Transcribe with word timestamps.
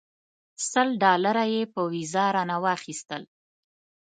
سل 0.69 0.87
ډالره 1.03 1.45
یې 1.53 1.61
په 1.73 1.81
ویزه 1.91 2.25
رانه 2.35 2.57
واخیستل. 2.65 3.23